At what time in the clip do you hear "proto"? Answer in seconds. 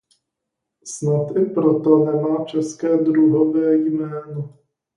1.45-1.97